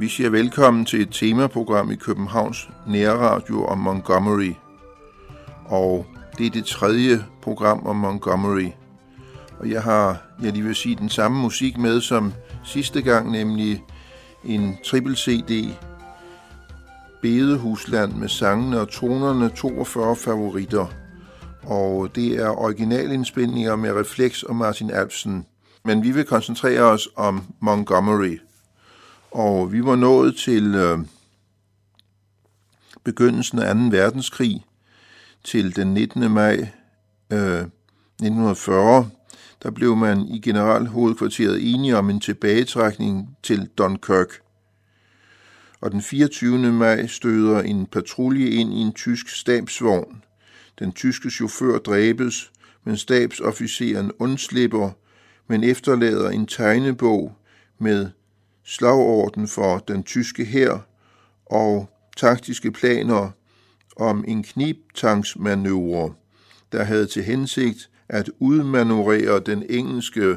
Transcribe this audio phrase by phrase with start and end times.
[0.00, 4.52] Vi siger velkommen til et temaprogram i Københavns Nærradio om Montgomery.
[5.64, 6.06] Og
[6.38, 8.68] det er det tredje program om Montgomery.
[9.58, 12.32] Og jeg har, jeg lige vil sige, den samme musik med som
[12.64, 13.84] sidste gang, nemlig
[14.44, 15.74] en triple CD,
[17.22, 20.86] Bedehusland med sangene og tonerne, 42 favoritter.
[21.62, 25.46] Og det er originalindspilninger med Reflex og Martin Alfsen.
[25.84, 28.38] Men vi vil koncentrere os om Montgomery.
[29.30, 30.98] Og vi var nået til øh,
[33.04, 33.80] begyndelsen af 2.
[33.80, 34.64] verdenskrig,
[35.44, 36.30] til den 19.
[36.30, 36.54] maj
[37.30, 39.10] øh, 1940.
[39.62, 44.40] Der blev man i generalhovedkvarteret enige om en tilbagetrækning til Dunkirk.
[45.80, 46.72] Og den 24.
[46.72, 50.24] maj støder en patrulje ind i en tysk stabsvogn.
[50.78, 52.52] Den tyske chauffør dræbes,
[52.84, 54.90] men stabsofficeren undslipper,
[55.48, 57.36] men efterlader en tegnebog
[57.78, 58.08] med
[58.64, 60.86] slagorden for den tyske hær
[61.46, 63.30] og taktiske planer
[63.96, 66.14] om en kniptanksmanøvre,
[66.72, 70.36] der havde til hensigt at udmanøvrere den engelske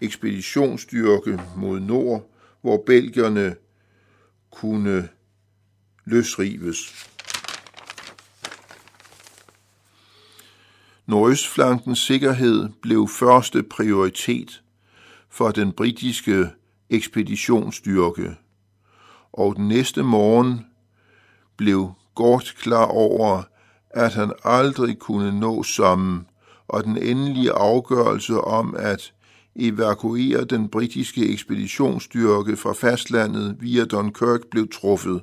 [0.00, 3.54] ekspeditionsstyrke mod nord, hvor belgierne
[4.54, 5.08] kunne
[6.04, 7.08] løsrives.
[11.06, 14.62] Nordøstflankens sikkerhed blev første prioritet
[15.28, 16.50] for den britiske
[16.90, 18.36] ekspeditionsstyrke,
[19.32, 20.66] og den næste morgen
[21.56, 23.42] blev Gort klar over,
[23.90, 26.26] at han aldrig kunne nå sammen,
[26.68, 29.12] og den endelige afgørelse om at
[29.56, 35.22] evakuere den britiske ekspeditionsstyrke fra fastlandet via Dunkirk blev truffet.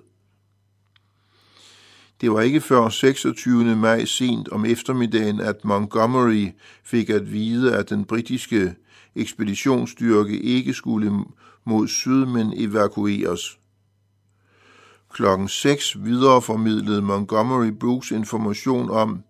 [2.22, 3.76] Det var ikke før 26.
[3.76, 6.48] maj sent om eftermiddagen, at Montgomery
[6.84, 8.76] fik at vide, at den britiske
[9.16, 11.26] ekspeditionsstyrke ikke skulle
[11.66, 13.58] mod syd, men evakueres.
[15.14, 19.24] Klokken 6 videreformidlede Montgomery Brooks information om,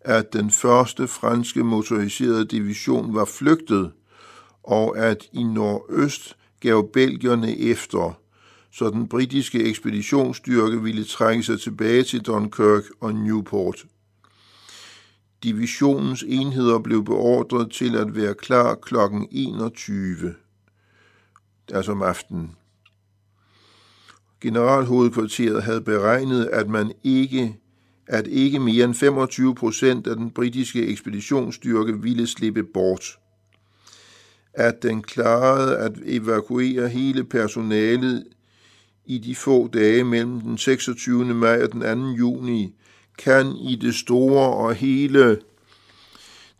[0.00, 3.92] at den første franske motoriserede division var flygtet,
[4.64, 8.20] og at i nordøst gav belgierne efter,
[8.72, 13.84] så den britiske ekspeditionsstyrke ville trænge sig tilbage til Dunkirk og Newport.
[15.42, 18.94] Divisionens enheder blev beordret til at være klar kl.
[19.30, 20.34] 21
[21.72, 22.56] altså om aftenen.
[24.40, 27.56] Generalhovedkvarteret havde beregnet, at man ikke
[28.06, 33.18] at ikke mere end 25 procent af den britiske ekspeditionsstyrke ville slippe bort.
[34.54, 38.24] At den klarede at evakuere hele personalet
[39.06, 41.24] i de få dage mellem den 26.
[41.24, 42.18] maj og den 2.
[42.18, 42.74] juni,
[43.18, 45.38] kan i det store og hele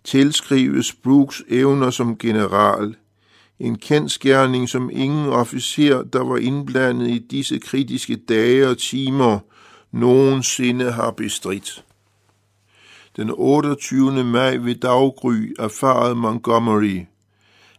[0.04, 2.94] tilskrives Brooks evner som general–
[3.58, 9.38] en kendskærning, som ingen officer, der var indblandet i disse kritiske dage og timer,
[9.92, 11.84] nogensinde har bestridt.
[13.16, 14.24] Den 28.
[14.24, 17.04] maj ved daggry erfarede Montgomery,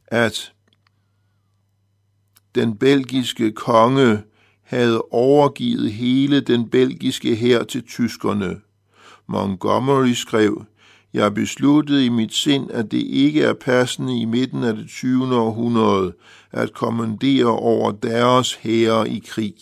[0.08, 0.54] at
[2.56, 4.24] den belgiske konge
[4.64, 8.62] havde overgivet hele den belgiske hær til tyskerne.
[9.28, 10.66] Montgomery skrev,
[11.14, 15.36] jeg besluttede i mit sind, at det ikke er passende i midten af det 20.
[15.36, 16.14] århundrede
[16.52, 19.56] at kommandere over deres hære i krig.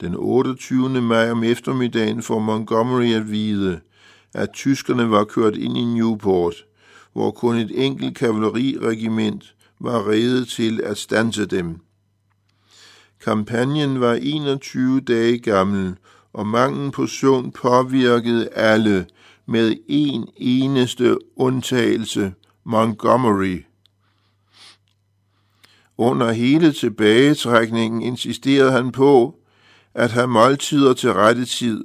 [0.00, 1.00] Den 28.
[1.02, 3.80] maj om eftermiddagen får Montgomery at vide,
[4.34, 6.54] at tyskerne var kørt ind i Newport,
[7.12, 11.80] hvor kun et enkelt kavaleriregiment var reddet til at stanse dem.
[13.24, 15.96] Kampagnen var 21 dage gammel,
[16.32, 19.06] og manglen på søvn påvirkede alle,
[19.46, 22.32] med en eneste undtagelse,
[22.64, 23.64] Montgomery.
[25.98, 29.38] Under hele tilbagetrækningen insisterede han på
[29.94, 31.84] at have måltider til rette tid,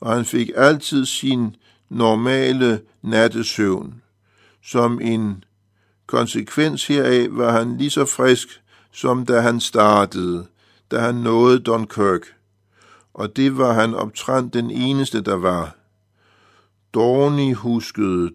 [0.00, 1.56] og han fik altid sin
[1.88, 4.02] normale nattesøvn.
[4.66, 5.44] Som en
[6.06, 10.46] konsekvens heraf var han lige så frisk, som da han startede,
[10.90, 12.22] da han nåede Dunkirk.
[13.14, 15.76] Og det var han optrænt den eneste, der var.
[16.94, 18.30] Dorney huskede.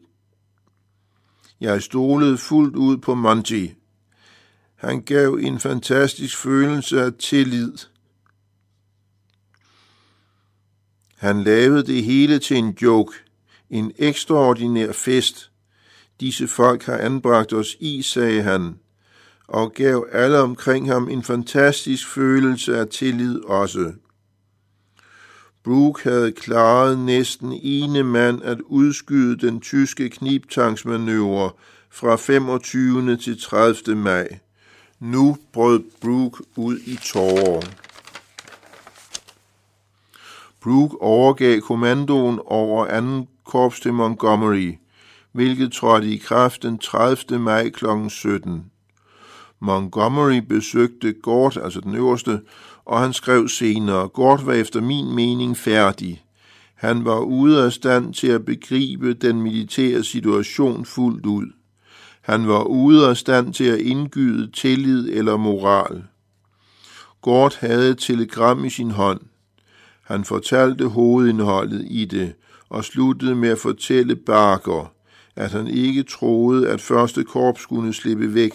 [1.62, 3.68] Jeg stolede fuldt ud på Monty.
[4.76, 7.74] Han gav en fantastisk følelse af tillid.
[11.18, 13.14] Han lavede det hele til en joke,
[13.70, 15.51] en ekstraordinær fest.
[16.22, 18.76] Disse folk har anbragt os i, sagde han,
[19.48, 23.94] og gav alle omkring ham en fantastisk følelse af tillid også.
[25.64, 31.52] Brooke havde klaret næsten ene mand at udskyde den tyske kniptangsmanøvre
[31.92, 33.18] fra 25.
[33.18, 33.96] til 30.
[33.96, 34.40] maj.
[35.00, 37.62] Nu brød Brooke ud i tårer.
[40.64, 43.28] Brooke overgav kommandoen over 2.
[43.46, 44.81] korps til Montgomery,
[45.32, 47.40] hvilket trådte i kraft den 30.
[47.40, 47.86] maj kl.
[48.10, 48.66] 17.
[49.60, 52.42] Montgomery besøgte Gort, altså den øverste,
[52.86, 56.24] og han skrev senere, Gort var efter min mening færdig.
[56.76, 61.46] Han var ude af stand til at begribe den militære situation fuldt ud.
[62.22, 66.04] Han var ude af stand til at indgyde tillid eller moral.
[67.22, 69.20] Gort havde et telegram i sin hånd.
[70.04, 72.34] Han fortalte hovedindholdet i det
[72.70, 74.94] og sluttede med at fortælle Barker,
[75.36, 78.52] at han ikke troede, at første korps kunne slippe væk,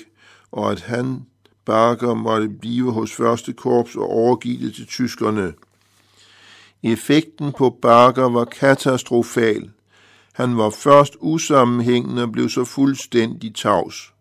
[0.52, 1.22] og at han,
[1.64, 5.52] Barker, måtte blive hos første korps og overgive det til tyskerne.
[6.82, 9.70] Effekten på Barker var katastrofal.
[10.32, 14.12] Han var først usammenhængende og blev så fuldstændig tavs.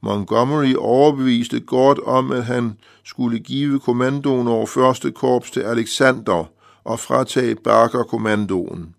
[0.00, 6.50] Montgomery overbeviste godt om, at han skulle give kommandoen over første korps til Alexander
[6.84, 8.94] og fratage Barker kommandoen.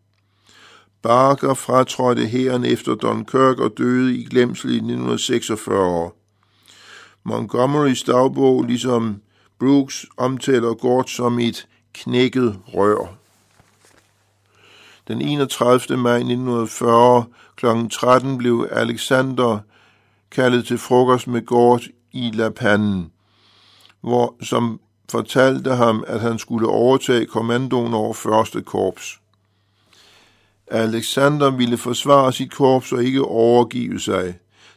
[1.02, 6.12] Barker fratrådte hæren efter Dunkirk og døde i glemsel i 1946.
[7.24, 9.22] Montgomerys dagbog, ligesom
[9.60, 13.18] Brooks, omtaler Gort som et knækket rør.
[15.08, 15.98] Den 31.
[15.98, 17.66] maj 1940 kl.
[17.92, 19.60] 13 blev Alexander
[20.32, 23.06] kaldet til frokost med Gort i La Panne,
[24.02, 24.80] hvor, som
[25.12, 29.20] fortalte ham, at han skulle overtage kommandoen over første korps.
[30.72, 34.36] Alexander ville forsvare sit korps og ikke overgive sig.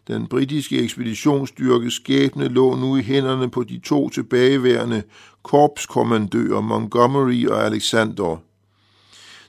[0.08, 5.02] Den britiske ekspeditionsstyrkes skæbne lå nu i hænderne på de to tilbageværende
[5.42, 8.36] korpskommandører Montgomery og Alexander.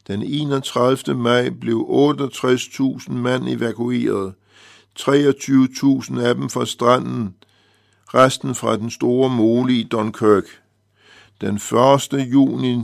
[0.07, 1.17] Den 31.
[1.17, 4.33] maj blev 68.000 mand evakueret,
[4.99, 7.35] 23.000 af dem fra stranden,
[8.13, 10.45] resten fra den store mole i Dunkirk.
[11.41, 12.31] Den 1.
[12.33, 12.81] juni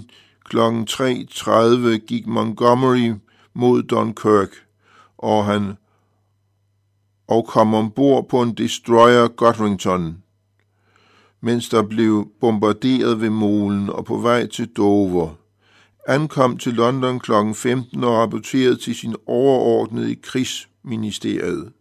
[0.50, 0.58] kl.
[0.58, 3.14] 3.30 gik Montgomery
[3.58, 4.50] mod Dunkirk,
[5.18, 5.74] og han
[7.28, 10.24] og kom ombord på en destroyer Godrington,
[11.42, 15.30] mens der blev bombarderet ved molen og på vej til Dover.
[16.08, 17.32] Ankom til London kl.
[17.56, 21.72] 15 og rapporterede til sin overordnede i krigsministeriet.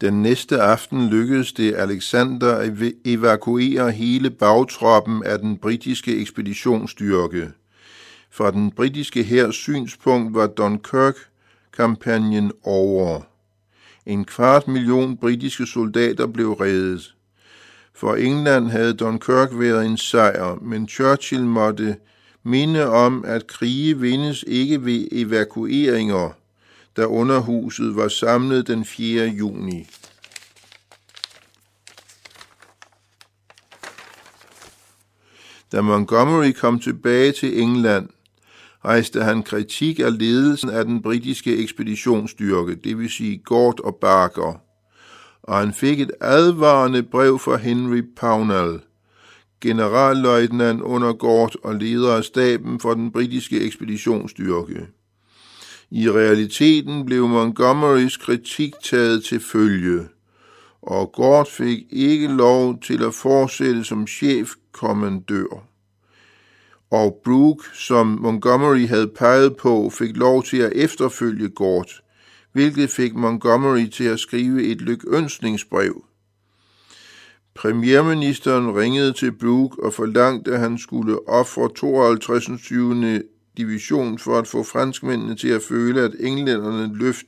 [0.00, 2.72] Den næste aften lykkedes det Alexander at
[3.04, 7.52] evakuere hele bagtroppen af den britiske ekspeditionsstyrke.
[8.36, 13.20] Fra den britiske hærs synspunkt var Dunkirk-kampagnen over.
[14.06, 17.14] En kvart million britiske soldater blev reddet.
[17.94, 21.96] For England havde Dunkirk været en sejr, men Churchill måtte
[22.42, 26.30] minde om, at krige vindes ikke ved evakueringer,
[26.96, 29.26] da underhuset var samlet den 4.
[29.26, 29.88] juni.
[35.72, 38.08] Da Montgomery kom tilbage til England,
[38.86, 44.60] rejste han kritik af ledelsen af den britiske ekspeditionsstyrke, det vil sige Gort og Barker,
[45.42, 48.80] og han fik et advarende brev fra Henry Pownall,
[49.60, 54.86] generalløjtnant under Gort og leder af staben for den britiske ekspeditionsstyrke.
[55.90, 60.00] I realiteten blev Montgomerys kritik taget til følge,
[60.82, 65.66] og Gort fik ikke lov til at fortsætte som chefkommandør
[66.96, 72.02] og Brooke, som Montgomery havde peget på, fik lov til at efterfølge Gort,
[72.52, 76.04] hvilket fik Montgomery til at skrive et lykønsningsbrev.
[77.54, 82.62] Premierministeren ringede til Brooke og forlangte, at han skulle ofre 52.
[82.62, 83.22] 20.
[83.56, 87.26] division for at få franskmændene til at føle, at englænderne løft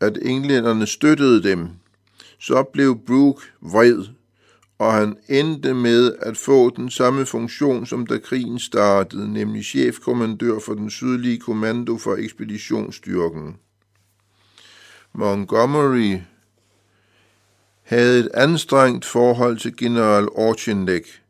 [0.00, 1.68] at englænderne støttede dem.
[2.38, 4.04] Så blev Brooke vred
[4.80, 10.58] og han endte med at få den samme funktion, som da krigen startede, nemlig chefkommandør
[10.58, 13.56] for den sydlige kommando for ekspeditionsstyrken.
[15.12, 16.16] Montgomery
[17.82, 21.22] havde et anstrengt forhold til general Auchinleck,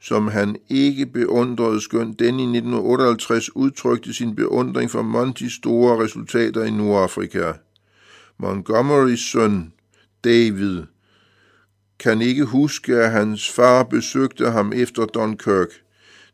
[0.00, 6.64] som han ikke beundrede, skønt den i 1958 udtrykte sin beundring for Montys store resultater
[6.64, 7.52] i Nordafrika.
[8.38, 9.72] Montgomerys søn,
[10.24, 10.82] David,
[12.00, 15.68] kan ikke huske, at hans far besøgte ham efter Dunkirk.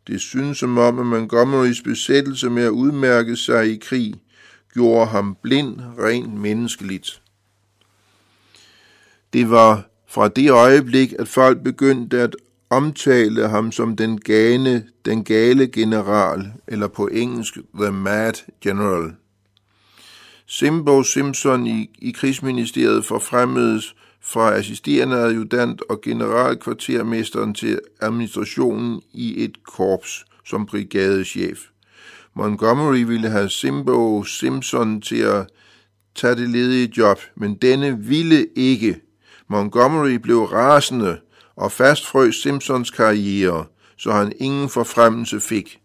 [0.06, 4.14] Det synes som om, at Montgomerys besættelse med at udmærke sig i krig
[4.74, 7.22] gjorde ham blind rent menneskeligt.
[9.32, 12.36] Det var fra det øjeblik, at folk begyndte at
[12.70, 19.12] omtale ham som den gane, den gale general, eller på engelsk The Mad General.
[20.46, 23.94] Simbo Simpson i, i krigsministeriet forfremmedes
[24.26, 31.58] fra assisterende adjutant og generalkvartermesteren til administrationen i et korps som brigadechef.
[32.34, 35.46] Montgomery ville have Simbo Simpson til at
[36.14, 39.00] tage det ledige job, men denne ville ikke.
[39.48, 41.18] Montgomery blev rasende
[41.56, 43.64] og fastfrøs Simpsons karriere,
[43.98, 45.78] så han ingen forfremmelse fik.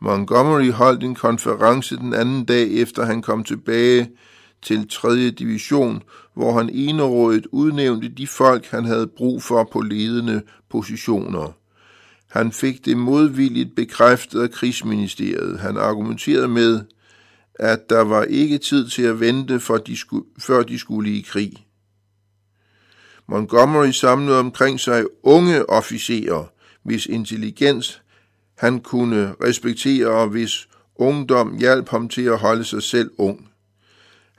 [0.00, 4.10] Montgomery holdt en konference den anden dag efter han kom tilbage
[4.62, 5.30] til 3.
[5.30, 6.02] division,
[6.34, 11.52] hvor han enerådigt udnævnte de folk, han havde brug for på ledende positioner.
[12.30, 15.60] Han fik det modvilligt bekræftet af krigsministeriet.
[15.60, 16.80] Han argumenterede med,
[17.54, 21.20] at der var ikke tid til at vente, for de skulle, før de skulle i
[21.20, 21.66] krig.
[23.28, 26.44] Montgomery samlede omkring sig unge officerer,
[26.82, 28.02] hvis intelligens
[28.58, 33.51] han kunne respektere, og hvis ungdom hjalp ham til at holde sig selv ung.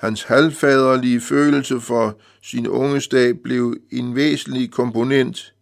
[0.04, 5.54] Hans halvfaderlige følelse for sin ungesdag blev en væsentlig komponent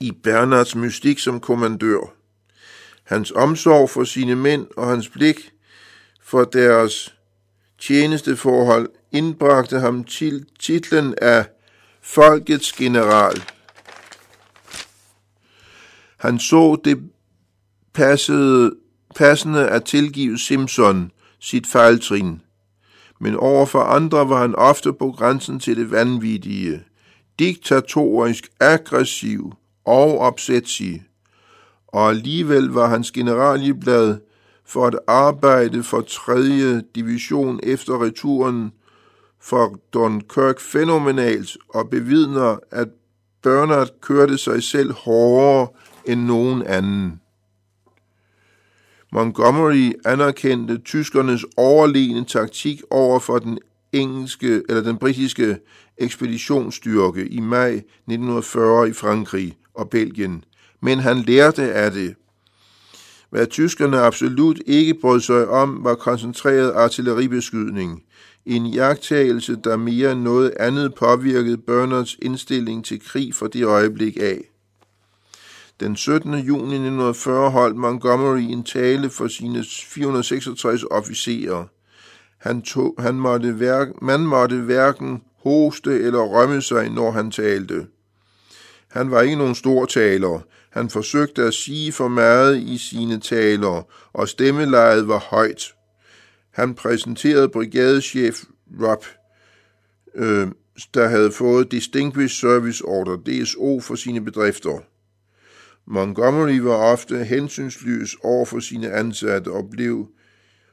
[0.00, 2.14] i Bernards mystik som kommandør.
[3.04, 5.52] Hans omsorg for sine mænd og hans blik
[6.22, 7.14] for deres
[7.78, 11.46] tjenesteforhold indbragte ham til titlen af
[12.00, 13.42] Folkets General.
[16.16, 17.10] Han så det
[17.92, 18.76] passede,
[19.14, 22.40] passende at tilgive Simpson sit fejltrin,
[23.20, 26.82] men over for andre var han ofte på grænsen til det vanvittige,
[27.38, 29.52] diktatorisk, aggressiv
[29.84, 31.02] og opsætsig,
[31.88, 34.18] og alligevel var hans generalieblad
[34.64, 36.80] for at arbejde for 3.
[36.80, 38.72] division efter returen
[39.40, 42.88] for Dunkirk fænomenalt og bevidner, at
[43.42, 45.68] Bernard kørte sig selv hårdere
[46.04, 47.20] end nogen anden.
[49.12, 53.58] Montgomery anerkendte tyskernes overlegne taktik over for den
[53.92, 55.58] engelske eller den britiske
[55.98, 60.44] ekspeditionsstyrke i maj 1940 i Frankrig og Belgien,
[60.80, 62.14] men han lærte af det.
[63.30, 68.02] Hvad tyskerne absolut ikke brød sig om, var koncentreret artilleribeskydning.
[68.46, 74.16] En jagttagelse, der mere end noget andet påvirkede Bernards indstilling til krig fra det øjeblik
[74.20, 74.50] af.
[75.80, 76.34] Den 17.
[76.34, 81.64] juni 1940 holdt Montgomery en tale for sine 466 officerer.
[82.38, 87.86] Han, tog, han måtte hver, man måtte hverken hoste eller rømme sig, når han talte.
[88.88, 90.40] Han var ikke nogen stor taler.
[90.70, 93.82] Han forsøgte at sige for meget i sine taler,
[94.12, 95.74] og stemmelejet var højt.
[96.50, 98.44] Han præsenterede brigadechef
[98.82, 99.04] Rob,
[100.14, 100.48] øh,
[100.94, 104.89] der havde fået Distinguished Service Order, DSO, for sine bedrifter.
[105.90, 110.08] Montgomery var ofte hensynsløs over for sine ansatte og blev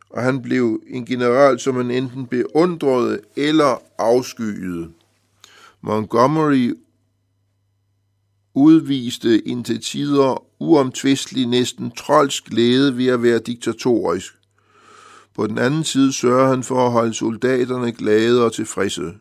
[0.10, 4.90] og han blev en general, som man enten beundrede eller afskyede.
[5.82, 6.74] Montgomery
[8.54, 14.34] udviste indtil tider uomtvistelig næsten trolsk glæde ved at være diktatorisk.
[15.36, 19.14] På den anden side sørger han for at holde soldaterne glade og tilfredse.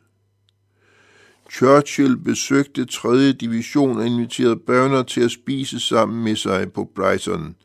[1.50, 3.32] Churchill besøgte 3.
[3.32, 7.56] division og inviterede Bernard til at spise sammen med sig på Brighton.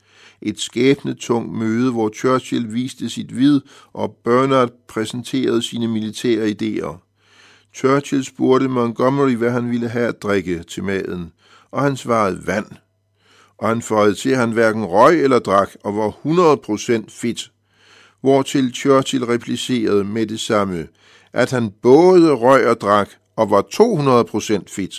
[0.41, 3.61] Et skæbnetungt møde, hvor Churchill viste sit vid,
[3.93, 6.97] og Bernard præsenterede sine militære idéer.
[7.75, 11.31] Churchill spurgte Montgomery, hvad han ville have at drikke til maden,
[11.71, 12.67] og han svarede vand.
[13.57, 17.51] Og han føjede til, at han hverken røg eller drak, og var 100% fit.
[18.21, 20.87] Hvortil Churchill replicerede med det samme,
[21.33, 23.09] at han både røg og drak,
[23.41, 24.93] og var 200% fit.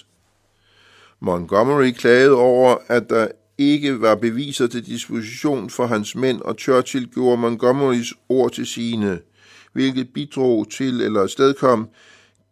[1.21, 7.07] Montgomery klagede over, at der ikke var beviser til disposition for hans mænd, og Churchill
[7.07, 9.21] gjorde Montgomerys ord til sine,
[9.73, 11.89] hvilket bidrog til eller stedkom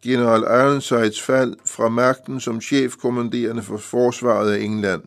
[0.03, 5.01] general Ironsides fald fra magten som chefkommanderende for forsvaret af England.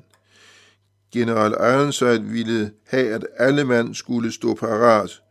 [1.12, 5.22] General Ironside ville have, at alle mand skulle stå parat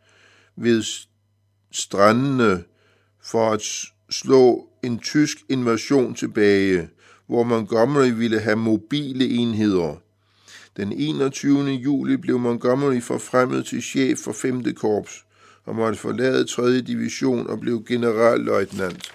[0.55, 0.83] ved
[1.72, 2.63] strandene
[3.24, 3.62] for at
[4.13, 6.89] slå en tysk invasion tilbage,
[7.27, 9.96] hvor Montgomery ville have mobile enheder.
[10.77, 11.70] Den 21.
[11.70, 14.75] juli blev Montgomery forfremmet til chef for 5.
[14.75, 15.25] korps
[15.65, 16.82] og måtte forlade 3.
[16.82, 19.12] division og blev generalløjtnant.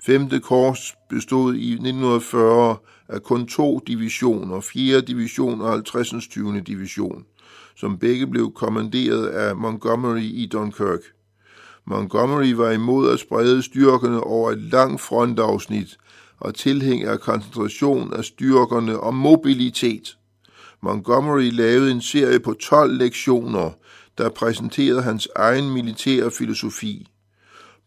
[0.00, 0.40] 5.
[0.40, 2.76] korps bestod i 1940
[3.08, 5.00] af kun to divisioner, 4.
[5.00, 6.28] division og 50.
[6.28, 6.60] 20.
[6.60, 7.24] division,
[7.76, 11.15] som begge blev kommanderet af Montgomery i Dunkirk.
[11.86, 15.96] Montgomery var imod at sprede styrkerne over et langt frontafsnit
[16.40, 20.18] og tilhænger af koncentration af styrkerne og mobilitet.
[20.82, 23.70] Montgomery lavede en serie på 12 lektioner,
[24.18, 27.08] der præsenterede hans egen militære filosofi.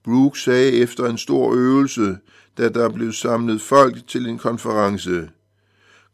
[0.04, 2.18] Brooke sagde efter en stor øvelse,
[2.58, 5.30] da der blev samlet folk til en konference.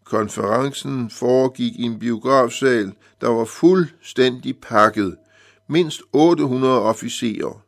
[0.04, 5.16] Konferencen foregik i en biografsal, der var fuldstændig pakket.
[5.70, 7.65] Mindst 800 officerer.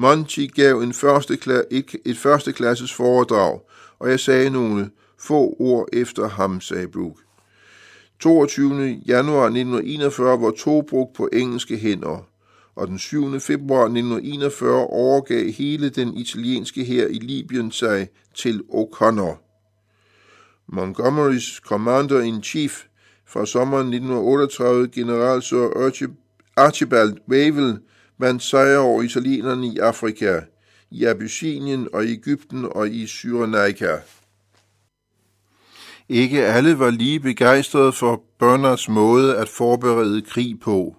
[0.00, 1.38] Monty gav en første
[1.70, 3.60] et, et førsteklasses foredrag,
[3.98, 7.20] og jeg sagde nogle få ord efter ham, sagde Brooke.
[8.20, 9.00] 22.
[9.06, 12.26] januar 1941 var Tobruk på engelske hænder,
[12.76, 13.40] og den 7.
[13.40, 19.36] februar 1941 overgav hele den italienske hær i Libyen sig til O'Connor.
[20.68, 22.84] Montgomerys commander-in-chief
[23.26, 26.10] fra sommeren 1938, general Sir
[26.56, 27.78] Archibald Wavell,
[28.18, 30.40] vandt sejr over italienerne i Afrika,
[30.90, 33.96] i Abyssinien og i Ægypten og i Syrenaika.
[36.08, 40.96] Ikke alle var lige begejstrede for Bernards måde at forberede krig på.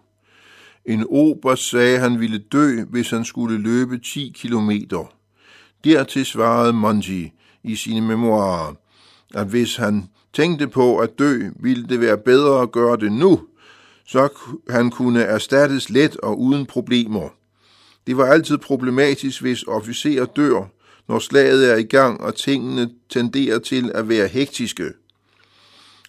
[0.86, 5.14] En oberst sagde, at han ville dø, hvis han skulle løbe 10 kilometer.
[5.84, 7.24] Dertil svarede Monty
[7.64, 8.74] i sine memoarer,
[9.34, 13.40] at hvis han tænkte på at dø, ville det være bedre at gøre det nu,
[14.12, 14.30] så
[14.70, 17.30] han kunne erstattes let og uden problemer.
[18.08, 20.66] Det var altid problematisk, hvis officerer dør,
[21.08, 24.92] når slaget er i gang, og tingene tenderer til at være hektiske.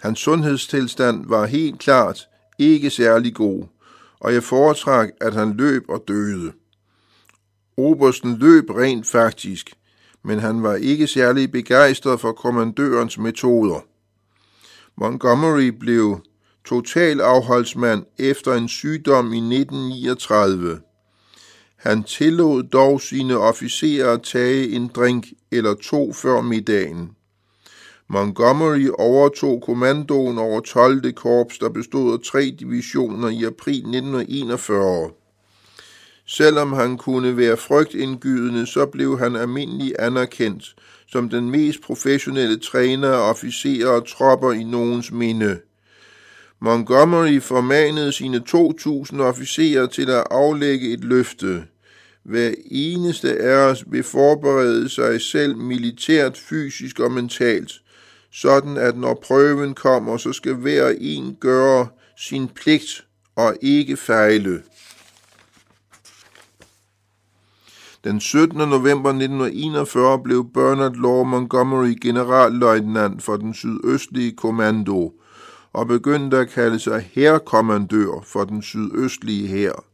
[0.01, 2.29] Hans sundhedstilstand var helt klart
[2.59, 3.65] ikke særlig god,
[4.21, 6.53] og jeg foretrak, at han løb og døde.
[7.77, 9.73] Obersten løb rent faktisk,
[10.25, 13.81] men han var ikke særlig begejstret for kommandørens metoder.
[14.97, 16.21] Montgomery blev
[16.65, 20.81] totalafholdsmand efter en sygdom i 1939.
[21.77, 27.11] Han tillod dog sine officerer at tage en drink eller to før middagen.
[28.09, 31.13] Montgomery overtog kommandoen over 12.
[31.13, 35.11] korps, der bestod af tre divisioner i april 1941.
[36.27, 40.75] Selvom han kunne være frygtindgydende, så blev han almindelig anerkendt
[41.13, 45.59] som den mest professionelle træner af officerer og tropper i nogens minde.
[46.63, 51.65] Montgomery formanede sine 2.000 officerer til at aflægge et løfte.
[52.23, 57.73] Hver eneste af os vil forberede sig selv militært, fysisk og mentalt,
[58.33, 64.63] sådan at når prøven kommer, så skal hver en gøre sin pligt og ikke fejle.
[68.05, 68.59] Den 17.
[68.59, 75.20] november 1941 blev Bernard Law Montgomery generalløjtnant for den sydøstlige kommando
[75.73, 79.85] og begyndte at kalde sig herrekommandør for den sydøstlige hær.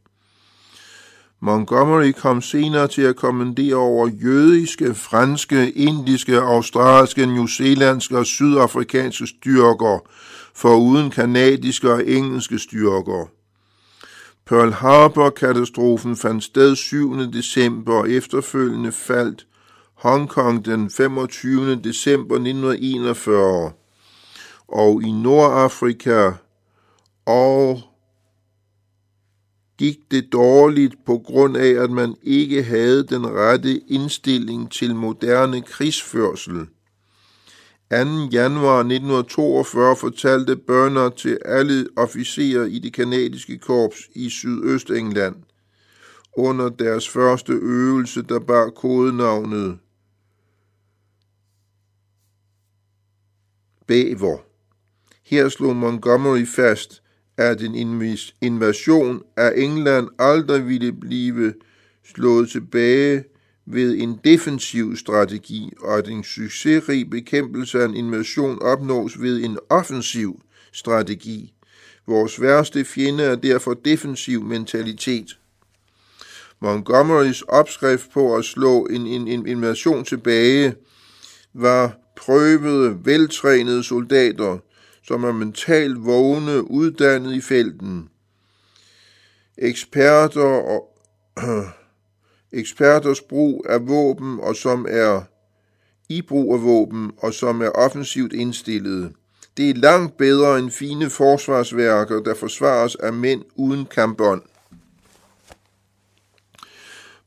[1.39, 9.99] Montgomery kom senere til at kommandere over jødiske, franske, indiske, australske, newzealandske og sydafrikanske styrker,
[10.53, 13.29] foruden kanadiske og engelske styrker.
[14.45, 17.31] Pearl Harbor-katastrofen fandt sted 7.
[17.31, 19.47] december og efterfølgende faldt
[19.95, 21.75] Hongkong den 25.
[21.75, 23.71] december 1941,
[24.67, 26.31] og i Nordafrika
[27.25, 27.81] og
[29.77, 35.61] gik det dårligt på grund af, at man ikke havde den rette indstilling til moderne
[35.61, 36.67] krigsførsel.
[37.91, 37.97] 2.
[38.31, 45.35] januar 1942 fortalte Burner til alle officerer i det kanadiske korps i Sydøstengland
[46.37, 49.79] under deres første øvelse, der bar kodenavnet
[53.87, 54.46] Bæver.
[55.29, 57.01] Her slog Montgomery fast,
[57.37, 57.75] at en
[58.41, 61.53] invasion af England aldrig ville blive
[62.05, 63.23] slået tilbage
[63.65, 69.57] ved en defensiv strategi, og at en succesrig bekæmpelse af en invasion opnås ved en
[69.69, 71.53] offensiv strategi.
[72.07, 75.37] Vores værste fjende er derfor defensiv mentalitet.
[76.61, 80.75] Montgomerys opskrift på at slå en, en, en invasion tilbage
[81.53, 84.57] var prøvede, veltrænede soldater,
[85.07, 88.09] som er mentalt vågne, uddannet i felten.
[89.57, 90.99] Eksperter og
[92.61, 95.21] eksperters brug af våben, og som er
[96.09, 99.13] i brug af våben, og som er offensivt indstillede.
[99.57, 104.41] Det er langt bedre end fine forsvarsværker, der forsvares af mænd uden kampbånd.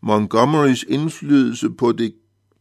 [0.00, 2.14] Montgomerys indflydelse på, det,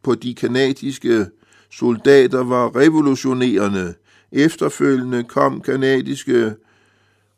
[0.04, 1.26] på de kanadiske
[1.72, 3.94] soldater var revolutionerende.
[4.32, 6.54] Efterfølgende kom kanadiske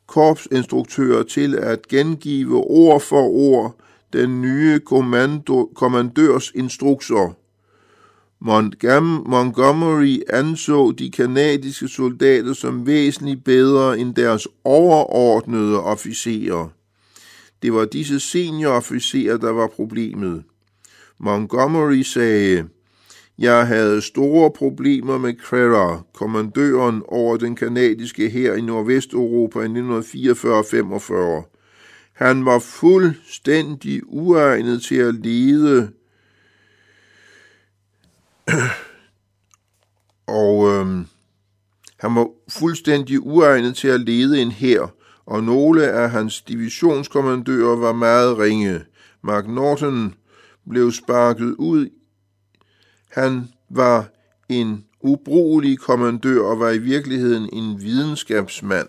[0.08, 3.76] korpsinstruktører til at gengive ord for ord
[4.14, 7.36] den nye kommando, kommandørs instrukser.
[8.40, 16.70] Montgomery anså de kanadiske soldater som væsentligt bedre end deres overordnede officerer.
[17.62, 20.44] Det var disse seniorofficerer, der var problemet.
[21.18, 22.68] Montgomery sagde,
[23.40, 31.48] jeg havde store problemer med Crerar, kommandøren over den kanadiske hær i Nordvesteuropa i 1944-45.
[32.14, 35.92] Han var fuldstændig uegnet til at lede
[40.28, 41.06] og øhm,
[41.98, 44.94] han var fuldstændig uegnet til at lede en hær,
[45.26, 48.82] og nogle af hans divisionskommandører var meget ringe.
[49.24, 50.14] Mark Norton
[50.70, 51.90] blev sparket ud.
[53.12, 54.06] Han var
[54.50, 58.88] en ubrugelig kommandør og var i virkeligheden en videnskabsmand.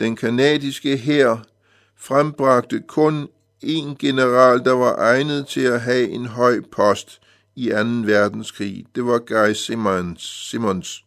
[0.00, 1.44] Den kanadiske hær
[1.96, 3.28] frembragte kun
[3.62, 7.20] en general, der var egnet til at have en høj post
[7.56, 7.76] i 2.
[8.04, 8.86] verdenskrig.
[8.94, 10.48] Det var Guy Simmons.
[10.50, 11.04] Simmons.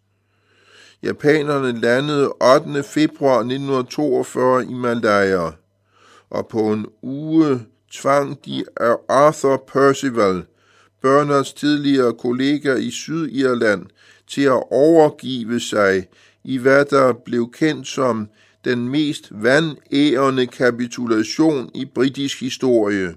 [1.03, 2.83] Japanerne landede 8.
[2.83, 5.51] februar 1942 i Malaya,
[6.29, 8.65] og på en uge tvang de
[9.09, 10.43] Arthur Percival,
[11.01, 13.85] Burners tidligere kollega i Sydirland,
[14.27, 16.07] til at overgive sig
[16.43, 18.29] i hvad der blev kendt som
[18.65, 23.15] den mest vandærende kapitulation i britisk historie.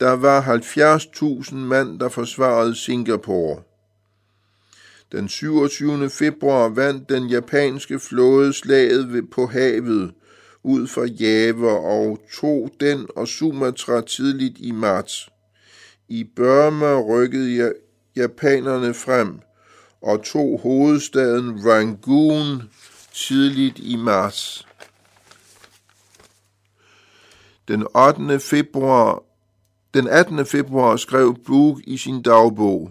[0.00, 3.62] Der var 70.000 mand, der forsvarede Singapore.
[5.12, 6.10] Den 27.
[6.10, 10.12] februar vandt den japanske flåde slaget på havet
[10.62, 15.28] ud for Java og tog den og Sumatra tidligt i marts.
[16.08, 17.74] I Burma rykkede
[18.16, 19.40] japanerne frem
[20.02, 22.62] og tog hovedstaden Rangoon
[23.14, 24.66] tidligt i marts.
[27.68, 28.40] Den 8.
[28.40, 29.22] februar
[29.94, 30.46] den 18.
[30.46, 32.90] februar skrev Brooke i sin dagbog,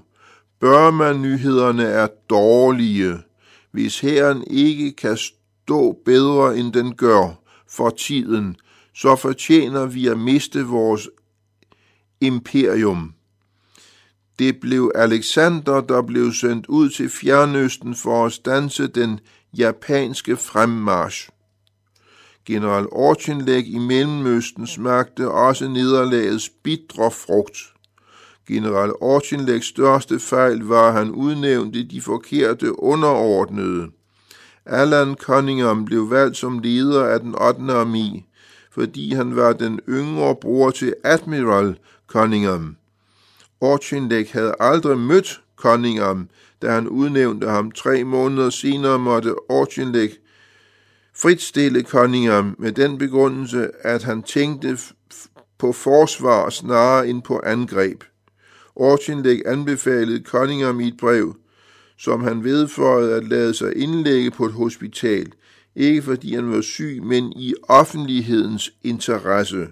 [0.59, 3.17] Burma-nyhederne er dårlige,
[3.71, 8.55] hvis herren ikke kan stå bedre end den gør for tiden,
[8.95, 11.09] så fortjener vi at miste vores
[12.21, 13.13] imperium.
[14.39, 19.19] Det blev Alexander, der blev sendt ud til Fjernøsten for at stanse den
[19.57, 21.29] japanske fremmarsch.
[22.45, 27.57] General Orchinlæg i Mellemøsten smagte også nederlagets bitre frugt.
[28.47, 33.87] General Orchinlægs største fejl var, at han udnævnte de forkerte underordnede.
[34.65, 37.61] Alan Cunningham blev valgt som leder af den 8.
[37.81, 38.23] armé,
[38.71, 42.77] fordi han var den yngre bror til Admiral Cunningham.
[43.61, 46.29] Orchenlæg havde aldrig mødt Cunningham,
[46.61, 50.17] da han udnævnte ham tre måneder senere måtte Orchenlæg
[51.15, 54.77] fritstille Cunningham med den begrundelse, at han tænkte
[55.57, 58.03] på forsvar snarere end på angreb.
[58.75, 61.35] Orchenlæg anbefalede Cunningham i et brev,
[61.97, 65.31] som han vedføjede at lade sig indlægge på et hospital,
[65.75, 69.67] ikke fordi han var syg, men i offentlighedens interesse.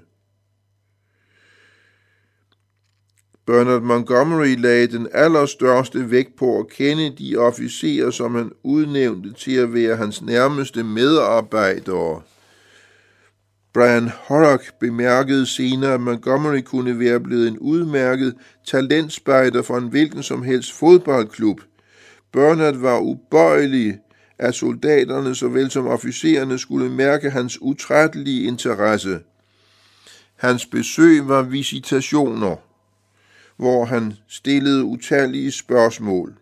[3.47, 9.55] Bernard Montgomery lagde den allerstørste vægt på at kende de officerer, som han udnævnte til
[9.55, 12.21] at være hans nærmeste medarbejdere.
[13.73, 18.35] Brian Horrock bemærkede senere, at Montgomery kunne være blevet en udmærket
[18.67, 21.61] talentspejder for en hvilken som helst fodboldklub.
[22.33, 23.99] Bernard var ubøjelig,
[24.39, 29.19] at soldaterne såvel som officererne skulle mærke hans utrættelige interesse.
[30.35, 32.64] Hans besøg var visitationer
[33.57, 36.33] hvor han stillede utallige spørgsmål.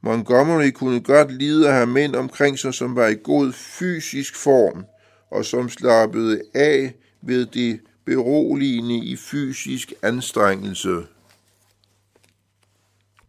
[0.00, 4.84] Montgomery kunne godt lide at have mænd omkring sig, som var i god fysisk form,
[5.30, 11.02] og som slappede af ved det beroligende i fysisk anstrengelse.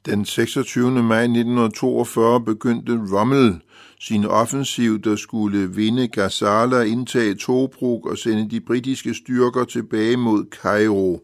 [0.05, 1.03] Den 26.
[1.03, 3.61] maj 1942 begyndte Rommel
[3.99, 10.45] sin offensiv, der skulle vinde Gazala, indtage Tobruk og sende de britiske styrker tilbage mod
[10.61, 11.21] Cairo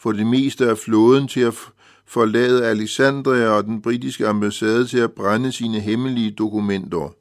[0.00, 1.54] få det meste af flåden til at
[2.06, 7.14] forlade Alexandria og den britiske ambassade til at brænde sine hemmelige dokumenter.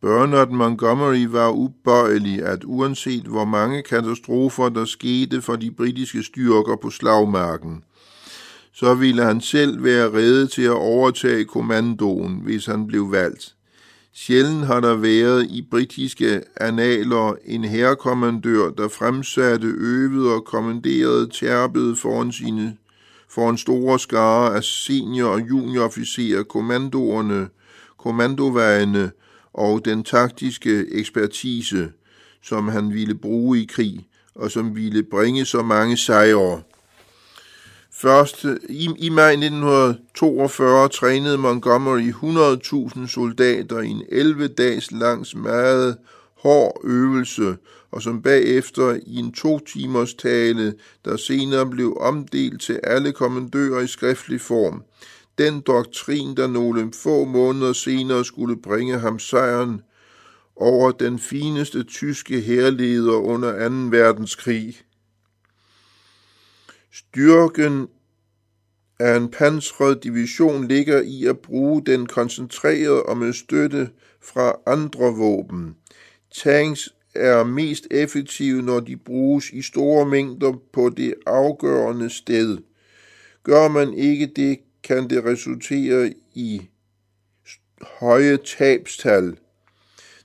[0.00, 6.76] Bernard Montgomery var ubøjelig, at uanset hvor mange katastrofer der skete for de britiske styrker
[6.82, 7.84] på slagmarken,
[8.72, 13.57] så ville han selv være rede til at overtage kommandoen, hvis han blev valgt.
[14.20, 21.98] Sjældent har der været i britiske analer en herrekommandør, der fremsatte, øvede og kommanderede tærpet
[21.98, 22.76] foran sine
[23.28, 27.48] foran store skare af senior- og juniorofficerer, kommandoerne,
[27.98, 29.10] kommandovejene
[29.52, 31.92] og den taktiske ekspertise,
[32.42, 36.62] som han ville bruge i krig, og som ville bringe så mange sejre.
[38.00, 42.12] Først i, i maj 1942 trænede Montgomery
[43.00, 45.96] 100.000 soldater i en 11 dages langs meget
[46.42, 47.56] hård øvelse,
[47.90, 53.80] og som bagefter i en to timers tale, der senere blev omdelt til alle kommandører
[53.80, 54.82] i skriftlig form.
[55.38, 59.80] Den doktrin, der nogle få måneder senere skulle bringe ham sejren
[60.56, 63.74] over den fineste tyske hærleder under 2.
[63.96, 64.76] verdenskrig.
[66.92, 67.88] Styrken
[69.00, 73.90] af en pansret division ligger i at bruge den koncentreret og med støtte
[74.22, 75.76] fra andre våben.
[76.34, 82.58] Tanks er mest effektive, når de bruges i store mængder på det afgørende sted.
[83.42, 86.68] Gør man ikke det, kan det resultere i
[87.82, 89.36] høje tabstal.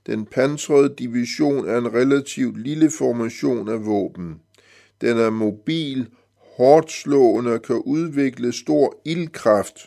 [0.06, 4.42] Den pansrede division er en relativt lille formation af våben.
[5.02, 6.08] Den er mobil,
[6.58, 9.78] hårdt slående kan udvikle stor ildkraft.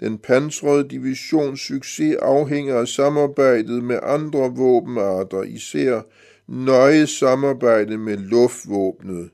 [0.00, 6.00] Den pansrede divisions succes afhænger af samarbejdet med andre våbenarter, især
[6.46, 9.30] nøje samarbejde med luftvåbnet.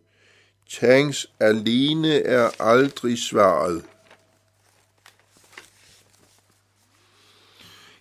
[0.71, 3.83] Tanks alene er aldrig svaret.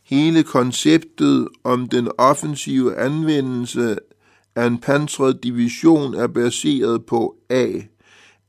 [0.03, 3.97] Hele konceptet om den offensive anvendelse
[4.55, 7.67] af en pansret division er baseret på A.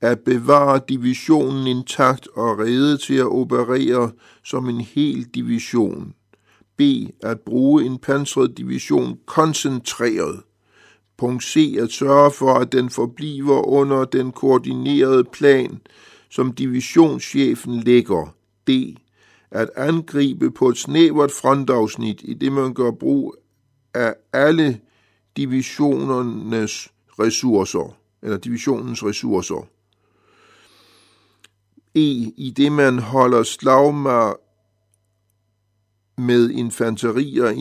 [0.05, 4.11] At bevare divisionen intakt og rede til at operere
[4.45, 6.15] som en hel division.
[6.77, 6.81] B.
[7.23, 10.41] At bruge en pansret division koncentreret.
[11.19, 11.77] Punkt C.
[11.81, 15.81] At sørge for, at den forbliver under den koordinerede plan,
[16.31, 18.35] som divisionschefen lægger.
[18.69, 18.71] D
[19.51, 23.37] at angribe på et snævert frontafsnit, i det man gør brug
[23.95, 24.81] af alle
[25.37, 26.89] divisionernes
[27.19, 29.69] ressourcer, eller divisionens ressourcer.
[31.95, 32.33] E.
[32.37, 34.37] I det man holder slagmar
[36.21, 37.55] med infanteri og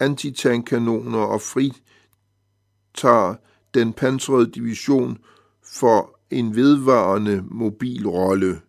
[0.00, 1.74] antitankanoner og fritager
[3.74, 5.18] den pansrede division
[5.64, 8.60] for en vedvarende mobil rolle.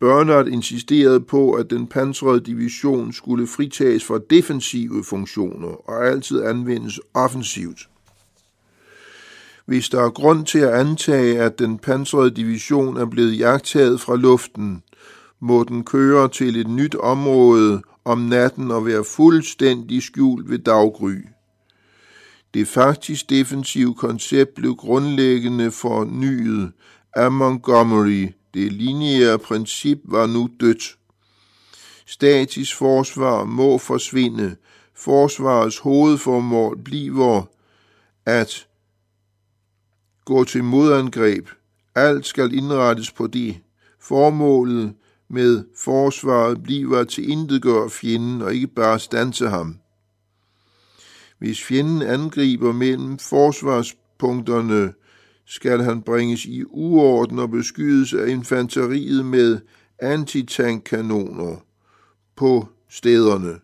[0.00, 7.00] Bernard insisterede på, at den pansrede division skulle fritages for defensive funktioner og altid anvendes
[7.14, 7.88] offensivt.
[9.66, 14.16] Hvis der er grund til at antage, at den pansrede division er blevet jagtaget fra
[14.16, 14.82] luften,
[15.40, 21.16] må den køre til et nyt område om natten og være fuldstændig skjult ved daggry.
[22.54, 26.72] Det faktisk defensive koncept blev grundlæggende fornyet
[27.14, 30.96] af Montgomery det lineære princip var nu dødt.
[32.06, 34.56] Statisk forsvar må forsvinde.
[34.94, 37.42] Forsvarets hovedformål bliver
[38.26, 38.66] at
[40.26, 41.48] gå til modangreb.
[41.94, 43.60] Alt skal indrettes på det.
[44.00, 44.94] Formålet
[45.28, 49.78] med forsvaret bliver at intetgøre fjenden og ikke bare stanse ham.
[51.38, 54.92] Hvis fjenden angriber mellem forsvarspunkterne,
[55.46, 59.58] skal han bringes i uorden og beskydes af infanteriet med
[59.98, 61.56] antitankkanoner
[62.36, 63.60] på stederne.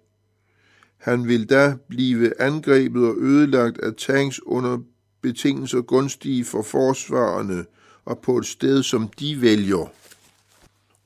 [0.96, 4.78] Han vil da blive angrebet og ødelagt af tanks under
[5.22, 7.64] betingelser gunstige for forsvarerne
[8.04, 9.90] og på et sted, som de vælger.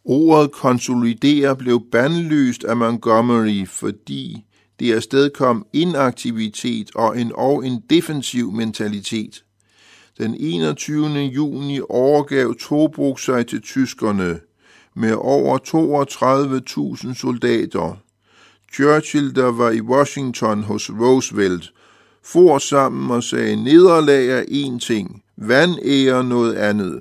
[0.05, 4.45] Ordet konsolidere blev bandlyst af Montgomery, fordi
[4.81, 9.45] det afstedkom inaktivitet og en, og en defensiv mentalitet.
[10.19, 11.07] Den 21.
[11.09, 14.41] juni overgav Tobruk sig til tyskerne
[14.95, 15.59] med over
[17.09, 17.99] 32.000 soldater.
[18.75, 21.73] Churchill, der var i Washington hos Roosevelt,
[22.27, 27.01] for sammen og sagde, nederlag er én ting, vandære noget andet.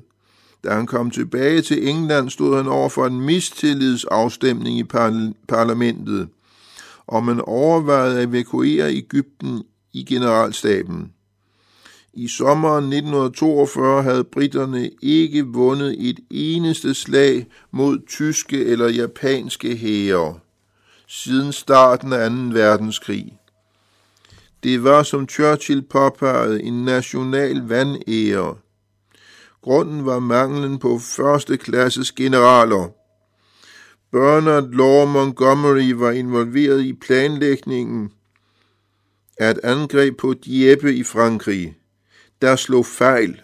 [0.64, 4.84] Da han kom tilbage til England, stod han over for en mistillidsafstemning i
[5.48, 6.28] parlamentet,
[7.08, 11.12] og man overvejede at evakuere Ægypten i generalstaben.
[12.14, 20.40] I sommeren 1942 havde britterne ikke vundet et eneste slag mod tyske eller japanske hære
[21.08, 22.36] siden starten af 2.
[22.36, 23.40] verdenskrig.
[24.66, 28.56] Det var, som Churchill påpegede, en national vandære.
[29.62, 32.90] Grunden var manglen på første klasses generaler.
[34.12, 38.12] Bernard Law Montgomery var involveret i planlægningen
[39.40, 41.76] af et angreb på Dieppe i Frankrig
[42.42, 43.42] der slog fejl.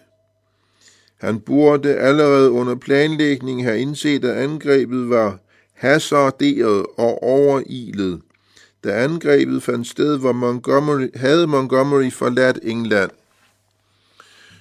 [1.16, 5.38] Han burde allerede under planlægningen have indset, at angrebet var
[5.72, 8.20] hasarderet og overilet.
[8.84, 13.10] Da angrebet fandt sted, hvor Montgomery, havde Montgomery forladt England.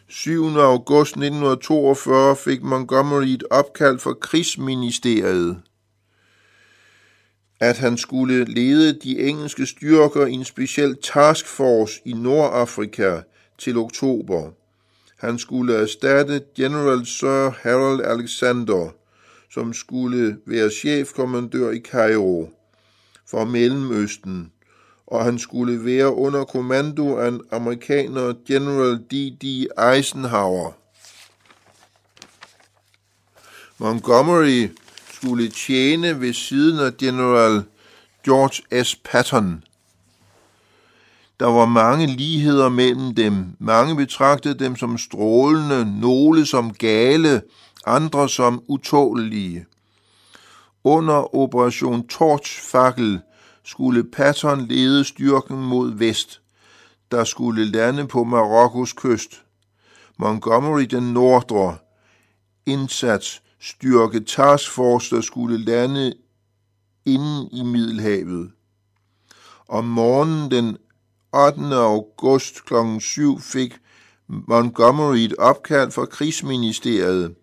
[0.07, 0.45] 7.
[0.57, 5.62] august 1942 fik Montgomery et opkald fra krigsministeriet,
[7.60, 13.21] at han skulle lede de engelske styrker i en speciel taskforce i Nordafrika
[13.57, 14.51] til oktober.
[15.17, 18.89] Han skulle erstatte General Sir Harold Alexander,
[19.53, 22.49] som skulle være chefkommandør i Cairo
[23.32, 24.52] for Mellemøsten,
[25.08, 29.67] og han skulle være under kommando af amerikaner General D.D.
[29.94, 30.72] Eisenhower.
[33.78, 34.70] Montgomery
[35.13, 37.63] skulle tjene ved siden af General
[38.26, 38.96] George S.
[38.96, 39.63] Patton.
[41.39, 43.46] Der var mange ligheder mellem dem.
[43.60, 47.41] Mange betragtede dem som strålende, nogle som gale,
[47.86, 49.65] andre som utålige.
[50.84, 53.20] Under Operation Torchfakkel
[53.63, 56.41] skulle Patton lede styrken mod vest,
[57.12, 59.44] der skulle lande på Marokkos kyst.
[60.17, 61.78] Montgomery den nordre
[62.65, 66.13] indsats styrke taskforce, der skulle lande
[67.06, 68.52] inden i Middelhavet.
[69.67, 70.78] Om morgenen den
[71.34, 71.76] 8.
[71.76, 72.74] august kl.
[73.00, 73.80] 7 fik
[74.28, 77.36] Montgomery et opkald fra krigsministeriet.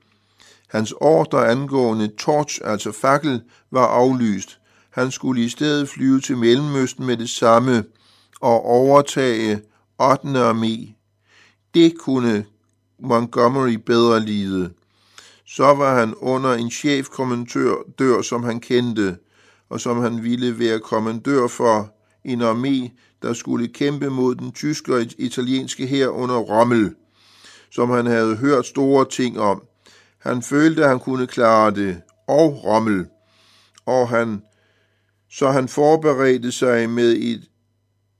[0.69, 4.59] Hans ordre angående torch, altså fakkel, var aflyst.
[4.91, 7.85] Han skulle i stedet flyve til Mellemøsten med det samme
[8.41, 9.61] og overtage
[9.99, 10.51] 8.
[10.51, 10.93] armé.
[11.75, 12.45] Det kunne
[12.99, 14.71] Montgomery bedre lide.
[15.47, 19.17] Så var han under en chefkommandør, som han kendte,
[19.69, 22.91] og som han ville være kommandør for en armé,
[23.23, 26.95] der skulle kæmpe mod den tyske og italienske her under Rommel,
[27.71, 29.63] som han havde hørt store ting om.
[30.19, 33.07] Han følte, at han kunne klare det, og Rommel,
[33.87, 34.43] og han,
[35.31, 37.51] så han forberedte sig med et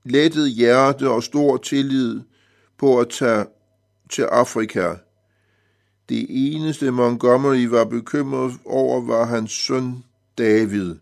[0.03, 2.21] lettet hjerte og stor tillid
[2.77, 3.45] på at tage
[4.09, 4.93] til Afrika.
[6.09, 10.03] Det eneste Montgomery var bekymret over var hans søn
[10.37, 10.95] David.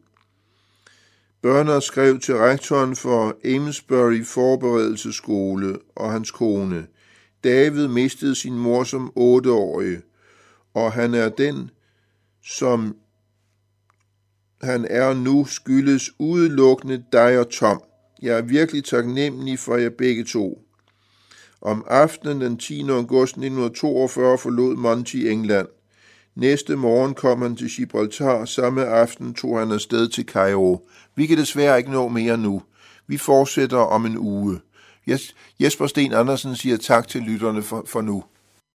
[1.41, 6.87] Børner skrev til rektoren for Amesbury Forberedelsesskole og hans kone.
[7.43, 9.97] David mistede sin mor som otteårig,
[10.77, 11.69] og han er den,
[12.43, 12.95] som
[14.61, 17.81] han er nu, skyldes udelukkende dig og Tom.
[18.21, 20.61] Jeg er virkelig taknemmelig for jer begge to.
[21.61, 22.81] Om aftenen den 10.
[22.89, 25.67] august 1942 forlod Monty England.
[26.35, 28.45] Næste morgen kom han til Gibraltar.
[28.45, 30.87] Samme aften tog han afsted til Cairo.
[31.15, 32.61] Vi kan desværre ikke nå mere nu.
[33.07, 34.59] Vi fortsætter om en uge.
[35.59, 38.23] Jesper Sten Andersen siger tak til lytterne for, for nu.